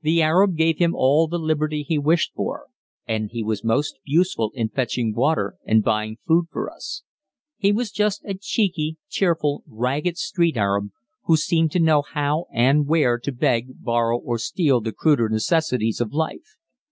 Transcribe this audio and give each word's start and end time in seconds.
The 0.00 0.20
Arab 0.22 0.56
gave 0.56 0.78
him 0.78 0.92
all 0.92 1.28
the 1.28 1.38
liberty 1.38 1.84
he 1.84 1.96
wished 1.96 2.32
for, 2.34 2.66
and 3.06 3.30
he 3.30 3.44
was 3.44 3.62
most 3.62 3.96
useful 4.02 4.50
in 4.54 4.70
fetching 4.70 5.14
water 5.14 5.54
and 5.64 5.84
buying 5.84 6.16
food 6.26 6.46
for 6.50 6.68
us. 6.68 7.04
He 7.58 7.70
was 7.70 7.92
just 7.92 8.24
a 8.24 8.34
cheeky, 8.34 8.96
cheerful, 9.08 9.62
ragged 9.68 10.18
street 10.18 10.56
arab, 10.56 10.90
who 11.26 11.36
seemed 11.36 11.70
to 11.70 11.78
know 11.78 12.02
how 12.02 12.46
and 12.52 12.88
where 12.88 13.18
to 13.20 13.30
beg, 13.30 13.84
borrow, 13.84 14.18
or 14.18 14.36
steal 14.36 14.80
the 14.80 14.90
cruder 14.90 15.28
necessities 15.28 16.00
of 16.00 16.12
life. 16.12 16.56